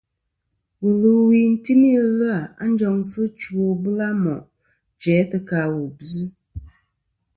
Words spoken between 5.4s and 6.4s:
ka wu bvɨ.